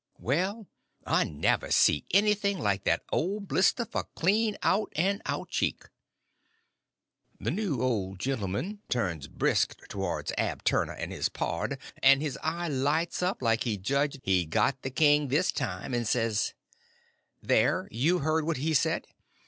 [0.17, 0.67] Well,
[1.05, 5.83] I never see anything like that old blister for clean out and out cheek.
[7.39, 12.67] The new old gentleman turns brisk towards Ab Turner and his pard, and his eye
[12.67, 16.55] lights up like he judged he'd got the king this time, and says:
[17.43, 19.05] "There—you've heard what he said!